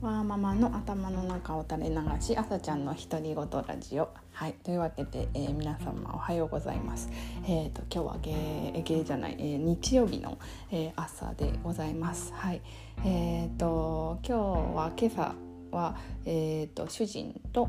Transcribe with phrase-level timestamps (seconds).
[0.00, 4.08] わーママの頭の中を垂れ流し朝ちゃんの独り言ラジオ。
[4.32, 7.10] はいというわけで、えー、皆様おはようございます。
[7.46, 10.38] えっ、ー、と今日はゲゲじゃない、えー、日曜日の、
[10.70, 12.32] えー、朝でございます。
[12.32, 12.62] はい
[13.04, 14.40] えっ、ー、と今日
[14.74, 15.34] は今朝
[15.70, 15.94] は
[16.24, 17.68] えっ、と主人と、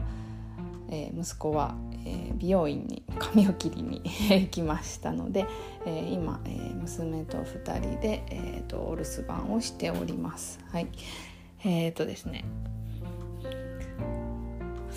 [0.90, 1.76] え息子は、
[2.06, 4.02] え美容院に髪を切りに
[4.32, 5.46] 行きましたので、
[5.86, 10.60] え今、え娘と2人で、えーとお留守番をしております。
[10.72, 10.88] はい。
[11.64, 12.46] えっ、ー、とですね。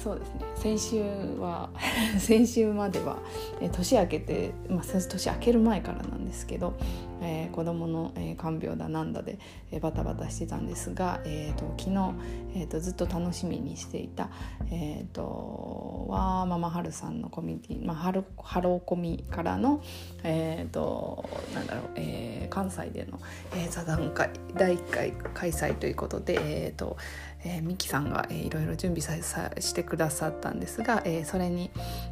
[0.05, 0.41] そうですね。
[0.57, 1.03] 先週
[1.41, 1.71] は
[2.21, 3.17] 先週までは、
[3.63, 6.75] え年明けて、まあ、年明ける前からなんですけど、
[7.23, 9.39] えー、子供の、えー、看病だなんだで、
[9.73, 12.13] えー、バタバタしてたんですが、えーと、昨日、
[12.55, 14.29] えーと、ずっと楽しみにしていた、
[14.71, 19.83] えーと、わーママハルさんのコミュニティ、まあ、ハロハローコミからの、
[20.23, 23.19] えー、となんだろう、えー、関西での、
[23.55, 26.99] えー、座談会第1回開催ということで、えーと
[27.45, 31.71] えー、ミキさんが、えー、いろいろ準備ささしてくださったんですが、えー、それに、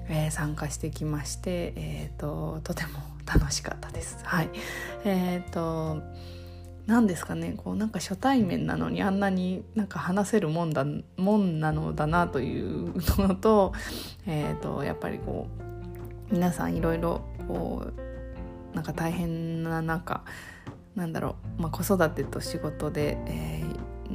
[0.09, 2.91] えー、参加してきまして、えーと、とても
[3.27, 4.19] 楽しかったです。
[4.25, 4.51] はい、
[5.05, 6.03] えっ、ー、と
[6.87, 7.55] 何ですかね。
[7.57, 10.85] こうなんか初対面なのにあんなになんか話せるもんだ
[11.17, 13.73] もんなのだなというのと,、
[14.27, 15.47] えーと、やっぱりこ
[16.31, 20.25] う皆さんいろいろこうなんか大変な中
[20.97, 23.62] なんだろう、まあ、子育てと仕事で、えー、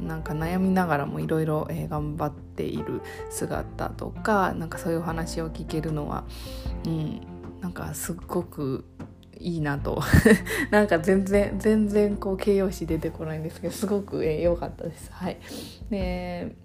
[0.06, 6.24] なんか悩みながらもいろいろ頑張っている姿とかなんかそういうお話を聞けるのは、
[6.84, 7.20] うん、
[7.60, 8.84] なんかすっごく
[9.38, 10.02] いいなと
[10.70, 15.10] なんか全然全然こう形容詞出てこないんですけどすごく良、えかったです。
[15.12, 15.38] はい、
[15.90, 16.56] で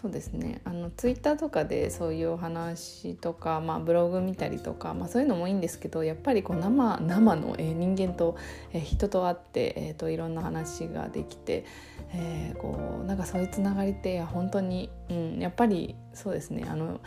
[0.00, 0.60] そうですね。
[0.64, 8.36] あのツイッターとかでそういうお話とか、まあ、ブログ見たりとか、まあ、そういうのもいいんですけどやっぱりこう生生の、えー、人間と、
[8.72, 11.64] えー、人と会って、えーと、いろんな話ができて、
[12.12, 16.64] えー、こうなんかそういうつながりって本当に、うん、やっぱりそうですね。
[16.68, 17.00] あの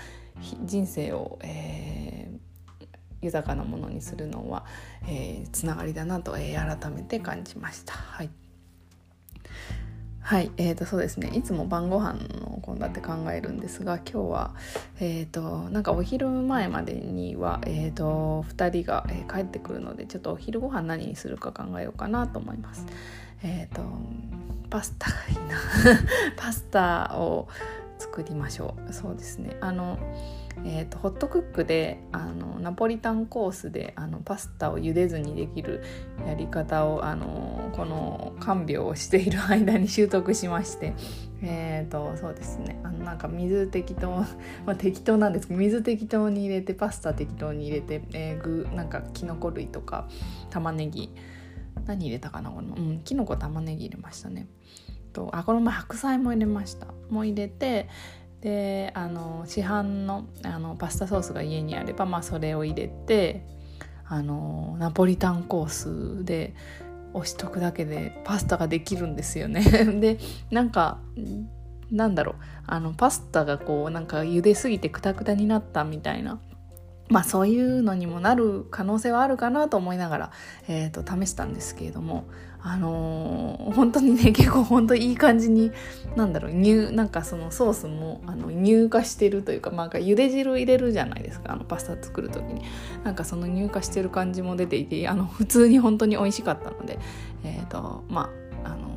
[0.66, 2.85] 人生を、えー、
[3.22, 4.66] 豊かなものにするのは、
[5.07, 7.94] えー、つながりだなと、えー、改めて感じました。
[7.94, 8.41] はい。
[10.21, 11.31] はい、えーとそうですね。
[11.33, 14.55] いつも晩ご飯の献立考えるんですが今日は、
[14.99, 22.85] えーと、なんかお昼前までには、えーと、2人が、え、帰ってくるのでちょっとお昼ご飯何にするか考えようかなと思います。
[23.43, 23.81] えーと
[24.71, 25.57] パスタがいいな。
[26.38, 27.49] パスタを
[27.99, 28.93] 作りましょう。
[28.93, 29.57] そうですね。
[29.59, 29.99] あの
[30.63, 35.83] えーと、ホットクックであのナポリタンコースであのパスタを茹でずにできる
[36.25, 40.94] やり方をあのこの看病をしている間に習得しまして
[41.41, 42.79] えーとそうですね。
[42.83, 44.09] あのなんか水適当、
[44.66, 50.07] まあ、適当なんですけど水適当に入れてパスタ適当に入れて、えー、具なんかきのこ類とか
[50.51, 51.11] 玉ねぎ
[51.88, 54.47] 何入れたかなこの、うん、きのこ玉ねぎ入れましたね。
[55.13, 56.88] とあこの前白菜も入れました。
[57.09, 57.89] もう入れて
[58.41, 63.46] であの市販のあのパスタソースが家にあれば、まあ、それを入れて
[64.06, 66.56] あのナポリタンコースで
[67.13, 69.63] 押しとくだけでパスタができるんですよね。
[70.01, 70.18] で
[70.50, 71.00] なんか
[71.91, 72.35] なんだろう。
[72.68, 76.40] あのパスタがこうなんか茹ですぎてクタクタになったみたいな。
[77.09, 80.31] まあそういうのにもなる可能性はあるかなと思いながら、
[80.69, 82.25] えーと、試したんですけれども。
[82.63, 85.72] あのー、本当にね結構本当いい感じに
[86.16, 92.61] なんだろう乳なんかそのソースもあの乳化してるというか,、まあ、なんか茹で汁入れるじゃないですかあのパスタ作る時に
[93.03, 97.00] なんかその乳化してる感じも出ていてあの普通に本当に美味しかったので
[97.44, 98.29] えっ、ー、とま
[98.63, 98.91] ああの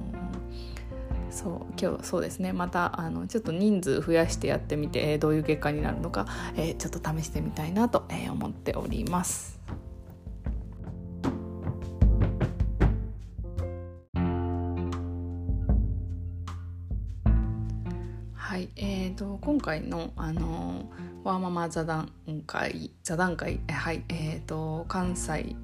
[1.30, 6.26] そう今日そうですねまたあのちょっと人数増やしてやってみて、え、どういう結果になるのか、
[6.56, 9.58] え、ちょっと試してみたいなと、え、思っております。
[18.44, 20.90] はい、えーと、今回の、あの
[21.24, 22.12] ワーママ座談
[22.46, 25.56] 会座談会はいえーと関西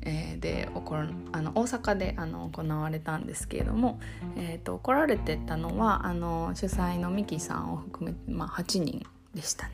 [0.00, 0.96] えー、でこ
[1.32, 4.00] あの大阪であの行われたんですけれども、
[4.36, 9.72] えーと、来られてたのはあの主催のミキさんを含めて、まあ、8人でしたね。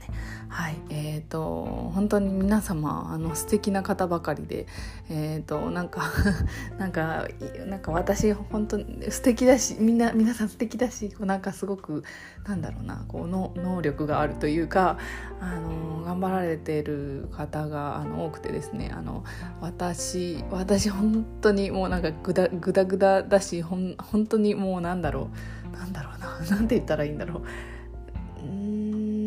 [0.48, 4.66] はい、えっ、ー、と本当に皆様あの素敵な方ばかりで、
[5.10, 6.02] えっ、ー、となんか
[6.78, 7.26] なんか
[7.66, 12.04] なんか私本当に素敵だしみんな皆さん素敵だしこうなんかすごく
[12.46, 14.96] なんだろうなこうの能力があるというか
[15.40, 19.24] あの頑張られている方があの多くてですねあの
[19.60, 25.30] 私私本当にもうなんかグダグダグダだしほん本当にもうなんだろ
[25.74, 27.42] うなんだろうななんて言ったらいいんだろう。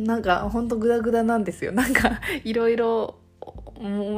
[0.06, 1.72] なんかほんとグダグダなんですよ。
[1.74, 3.16] なんかいろいろ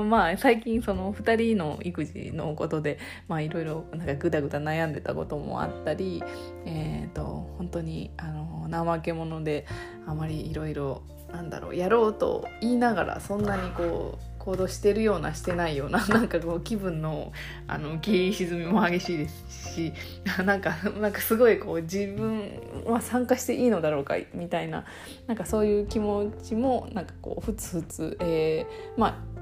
[0.10, 6.22] まあ最近その2人の育児のことでまあいろいろなんかグダグダ悩んでたこともあったり
[6.66, 7.24] えっ、ー、と
[7.58, 9.66] 本当にあの怠け者で
[10.06, 11.02] あまりいろいろ
[11.32, 17.32] なんだろうやろうと言いながらそんなにこう行動してるようなしてないような なんかこう気分の
[17.66, 19.94] あの浮き沈みも激しいですし
[20.46, 22.52] なんかなんかすごいこう自分
[22.86, 24.84] は参加していいのだろうかみたいな
[25.28, 29.34] なんかそういう気持ちもなんかこうふつふつ、えー、まあ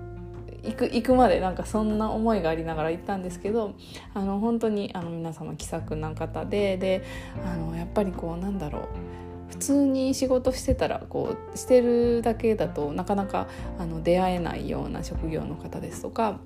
[0.64, 3.74] 行く行くまでなんかそんな思いがありながら行ったんですけど
[4.14, 7.04] あの本当にあの皆様気さくな方でで
[7.44, 9.21] あのやっぱりこうなんだろう
[9.52, 16.40] 普通に仕事してたらこうしてるだけだとなかなかあの出会えないような職業の方ですとか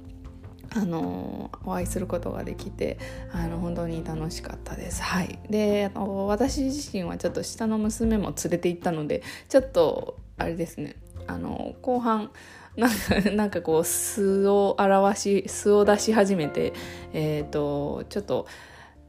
[0.72, 2.98] あのお会いすることができて
[3.32, 5.02] あの本当に楽しかったです。
[5.02, 10.96] はい、であの私自身はちょっと下の娘も連れて行ったのでちょっとあれですね
[11.28, 12.32] あの後半
[12.76, 16.74] なんかなんかこう素を表し素を出し始めて
[17.14, 18.48] え、ー、とちょっと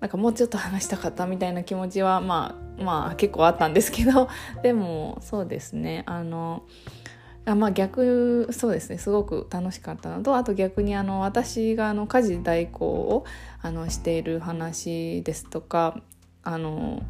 [0.01, 4.29] なんかもうちょっと話したかったみたいな気持ちはまあまあ結構あったんですけど
[4.63, 6.03] でもそうですね。
[6.07, 6.65] あの
[7.45, 8.99] あまあ逆そうですね。
[8.99, 13.25] すごく楽しかったのとあと逆にあの私があの家事代行を
[13.63, 16.01] あのしている話ですとか
[16.43, 17.03] あの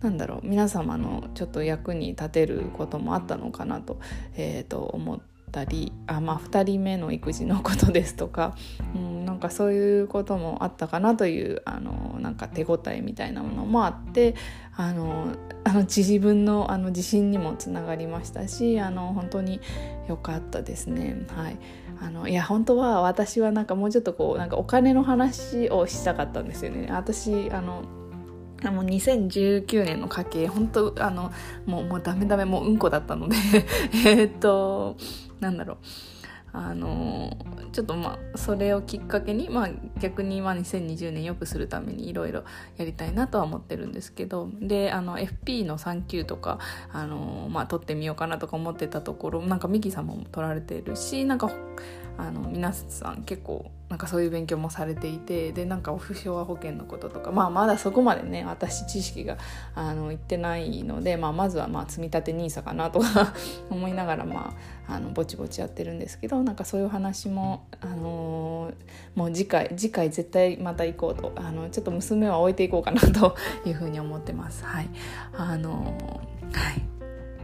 [0.00, 4.00] なんだろう皆様のちょっと役に立てることもあったのかなと,、
[4.34, 5.20] えー、と思っ
[5.52, 8.56] たりあ、まあ、2人目の育児のことですとか、
[8.94, 14.34] うん、なんかそういうこともあったかなというあのなんか手応えみたいなものもあって
[14.76, 19.60] あのあの自分のあの自信にもつながりましたしあの本当に
[20.08, 21.24] 良かったですね。
[21.28, 21.58] はい
[22.02, 26.88] あのいや本当は私はなんかもうちょっとこうなんかお金の話をしたかったんですよね。
[26.90, 27.84] 私あの
[28.72, 31.30] もう2019年の家計本当あの
[31.66, 33.36] もうもうダメダメもううんこだったので
[34.04, 34.96] えっと
[35.38, 35.76] なんだろう
[36.52, 37.36] あの
[37.72, 39.68] ちょっとまあそれをきっかけに、まあ、
[40.00, 42.44] 逆にまあ2020年よくするためにいろいろ
[42.76, 46.58] やりたいなとは思ってるんですけどであの FP の3級とか
[46.92, 51.50] あの、まあ、取ってみようかなとか思ってたところなんかミキさんも取られてるしなんか
[52.20, 59.38] あの皆さん結構なんかそういう勉強もされていてでなんかオフショア保険のこととか、まあ、まだそこまでね私知識が
[59.74, 63.34] あのいってないので、まあ、まずはまあ積み立て NISA かなとか
[63.70, 64.54] 思いながら、ま
[64.86, 73.34] あ、あのぼちぼちやってるんですけどなんかそういう話も、あのー、もう次回次回絶対また行こうとあのちょっと娘は置いていこうかなと
[73.64, 74.64] いうふうに思ってます。
[74.64, 74.90] はい
[75.32, 76.89] あのー、はい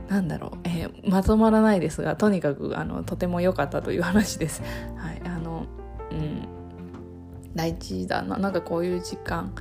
[0.08, 4.62] なんだろう、えー、まとまらないですがとにかくあのとても良かったという話です。
[4.96, 5.66] はい、あの
[6.10, 6.48] うん
[7.54, 9.52] 大事だななんかこういう時間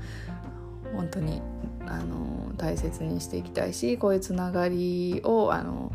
[0.94, 1.42] 本当に
[1.88, 5.94] あの大切にしていきたいしこういうつながりをあの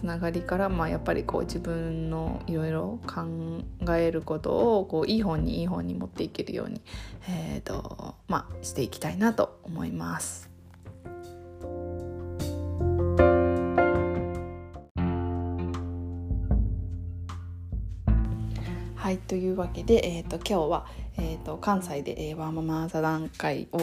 [0.00, 6.80] つながりから、まあ、やっぱりこう自分のいろいろ考えることをこういい方にいい方に持っていけるように、
[7.28, 10.49] えーとまあ、していきたいなと思います。
[19.10, 20.86] はいというわけで、えーと、今日は、
[21.18, 23.80] えーと、関西で、えー、ワーママ座談会を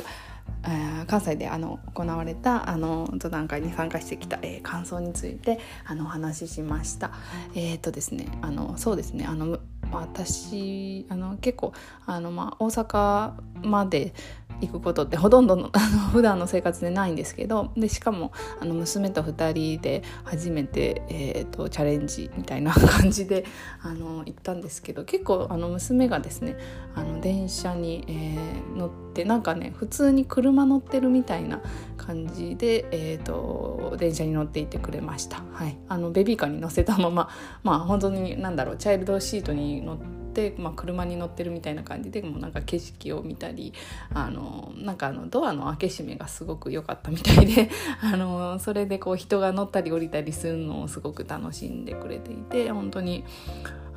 [1.06, 7.12] 関西であの行われたあの座談会に参加してきた、えー、感想についてあのお話ししました。
[7.56, 9.60] えっ、ー、とですねあのそうですねあの
[9.92, 11.74] 私あの結構
[12.06, 13.34] あの、まあ、大阪
[13.68, 14.14] まで
[14.62, 23.46] 行くことってほとんどの あの普段の生活でないんですけどでしかもあの娘と2人で初めて、えーと、チャレンジみたいな感じで
[23.82, 26.58] あの行ったんですけど結構あの娘がですね
[26.96, 31.62] あの電車に、えー、乗ってなんかね普通に車乗ってるみたいな
[32.08, 35.44] 感じで、えーと、電車に乗っていてくれました。
[35.52, 37.30] はい、あのベビーカーに乗せたまま
[37.64, 39.98] まあ本当に何だろうチャイルドシートに乗っ
[40.34, 43.74] て、まあ、車に乗ってるみたいな感じでもうなんか景色を見たり
[44.14, 47.70] あのなんかあのドアの開け閉めがすごく良かったみたいで
[48.02, 53.26] あのそれでこう人が乗ったり降りたりするのをすごく楽しんでくれていて本当に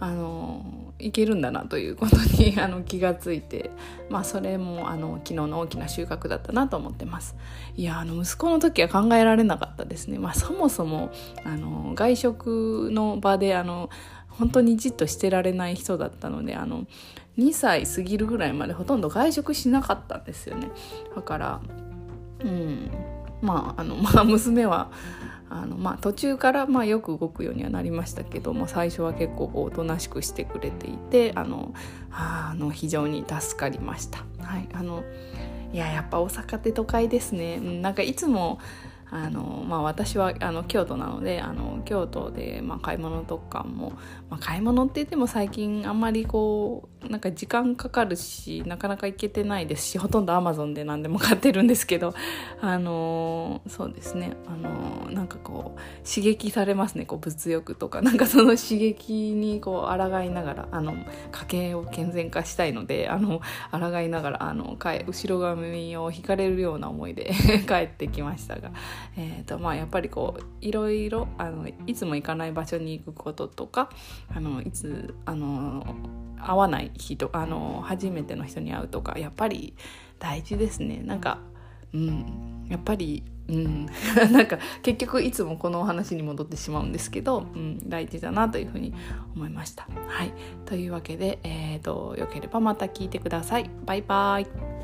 [0.00, 3.70] あのいけるんだなということに あの気がついて、
[4.08, 7.36] まあ、それもあの昨日の大きな収穫だったなと思ってます。
[7.76, 11.10] いやあの息子の時は考えられなかったですね、まあ、そもそも
[11.44, 13.90] あの外食の場であの
[14.28, 16.86] 本当にじっとしてられない人だったのであの
[17.38, 20.70] 2歳過ぎるぐらいまでほとんど外食しなかったんですよね。
[21.14, 21.60] だから
[22.44, 22.90] うん。
[23.42, 24.90] まああの、 まあ、娘は
[25.48, 31.74] あの、まあ、途中からまあよく動くようにはなりましたけども最初は結構おとなしくしてくれていてあの
[32.12, 34.24] あの非常に助かりました。
[34.42, 35.02] はい、あの
[35.72, 37.58] いややっぱ大阪って都会ですね。
[37.58, 38.58] なんかいつも
[39.12, 43.94] あのまあ、私はあの京都なのであの京都で、まあ、買い物とかも、
[44.30, 52.14] まあ、買い物って言っても最近あんまりこうなんか時間かかるしなかなか行けてないですしほとんどアマゾンで何でも買ってるんですけど
[52.60, 54.36] あのそうですね。
[54.46, 57.06] あのなんかこう刺激されますね。
[57.06, 58.02] こう物欲とか。
[58.02, 60.94] なんかその刺激にこう抗いながらあの
[61.32, 63.40] 家計を健全化したいのであの
[63.70, 67.32] 抗いながらあの後ろ髪を引かれるような思いで
[67.66, 68.72] 帰ってきましたが、
[69.16, 73.90] えーとまあ、やっぱりこういろいろあのいつも行かない場所に行くこととか
[74.34, 75.84] あのいつあの
[76.46, 79.74] 会わない人あの初めての人に会うとかやっぱり
[80.18, 81.00] 大事ですね。
[81.04, 81.38] なんか
[81.92, 82.66] うん。
[82.68, 83.86] やっぱりうん、
[84.30, 88.94] なんか結局いつもこのお話に戻ってしまうんですけど、うん、大事だなというふうに
[89.34, 89.88] 思いました。
[90.06, 90.32] はい、
[90.66, 93.68] というわけで、えーと、よければまた聞いてください。
[93.84, 94.79] バイバイ。